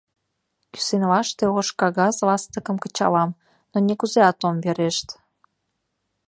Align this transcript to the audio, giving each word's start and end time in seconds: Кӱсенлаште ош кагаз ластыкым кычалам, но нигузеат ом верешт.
Кӱсенлаште 0.71 1.43
ош 1.57 1.67
кагаз 1.79 2.15
ластыкым 2.27 2.77
кычалам, 2.83 3.29
но 3.71 3.77
нигузеат 3.87 4.39
ом 4.47 4.55
верешт. 4.65 5.07